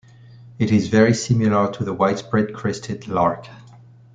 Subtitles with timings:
[0.57, 3.45] It is very similar to the widespread crested lark.